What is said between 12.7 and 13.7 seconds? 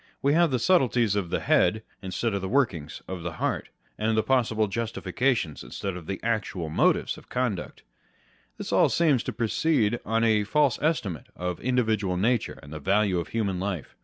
the value of human